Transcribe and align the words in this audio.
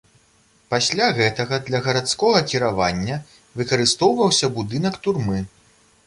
Пасля 0.73 1.07
гэтага 1.17 1.59
для 1.67 1.81
гарадскога 1.87 2.39
кіравання 2.53 3.17
выкарыстоўваўся 3.61 4.49
будынак 4.57 4.97
турмы. 5.05 5.39